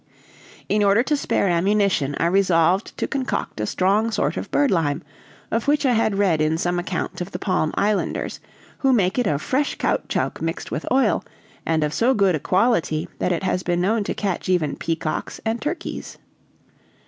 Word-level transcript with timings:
In 0.67 0.83
order 0.83 1.03
to 1.03 1.15
spare 1.15 1.47
ammunition, 1.47 2.15
I 2.19 2.25
resolved 2.25 2.97
to 2.97 3.07
concoct 3.07 3.61
a 3.61 3.67
strong 3.67 4.09
sort 4.09 4.35
of 4.35 4.49
birdlime, 4.49 5.03
of 5.51 5.67
which 5.67 5.85
I 5.85 5.93
had 5.93 6.17
read 6.17 6.41
in 6.41 6.57
some 6.57 6.79
account 6.79 7.21
of 7.21 7.29
the 7.29 7.37
Palm 7.37 7.71
Islanders, 7.75 8.39
who 8.79 8.93
make 8.93 9.19
it 9.19 9.27
of 9.27 9.43
fresh 9.43 9.75
caoutchouc 9.77 10.41
mixed 10.41 10.71
with 10.71 10.91
oil, 10.91 11.23
and 11.67 11.83
of 11.83 11.93
so 11.93 12.15
good 12.15 12.33
a 12.33 12.39
quality 12.39 13.09
that 13.19 13.31
it 13.31 13.43
has 13.43 13.61
been 13.61 13.81
known 13.81 14.03
to 14.05 14.15
catch 14.15 14.49
even 14.49 14.75
peacocks 14.75 15.39
and 15.45 15.61
turkeys. 15.61 16.17